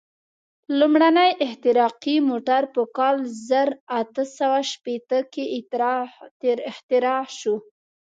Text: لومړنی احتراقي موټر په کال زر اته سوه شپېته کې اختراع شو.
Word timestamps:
لومړنی 0.77 1.29
احتراقي 1.45 2.15
موټر 2.29 2.61
په 2.73 2.81
کال 2.97 3.15
زر 3.47 3.69
اته 3.99 4.23
سوه 4.37 4.59
شپېته 4.71 5.19
کې 5.33 5.43
اختراع 6.69 7.23
شو. 7.39 7.55